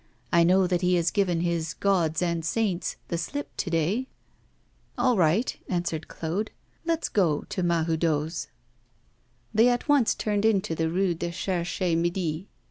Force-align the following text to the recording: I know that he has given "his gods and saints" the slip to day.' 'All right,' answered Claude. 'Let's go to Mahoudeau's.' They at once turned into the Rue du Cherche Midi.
I 0.33 0.43
know 0.43 0.65
that 0.65 0.81
he 0.81 0.95
has 0.95 1.11
given 1.11 1.41
"his 1.41 1.75
gods 1.75 2.23
and 2.23 2.43
saints" 2.43 2.95
the 3.09 3.19
slip 3.19 3.55
to 3.57 3.69
day.' 3.69 4.07
'All 4.97 5.15
right,' 5.15 5.55
answered 5.69 6.07
Claude. 6.07 6.49
'Let's 6.87 7.07
go 7.07 7.41
to 7.49 7.61
Mahoudeau's.' 7.61 8.47
They 9.53 9.67
at 9.69 9.87
once 9.87 10.15
turned 10.15 10.43
into 10.43 10.73
the 10.73 10.89
Rue 10.89 11.13
du 11.13 11.29
Cherche 11.29 11.81
Midi. 11.93 12.47